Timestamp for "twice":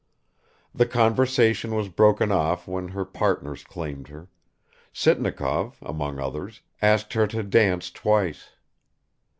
7.91-8.49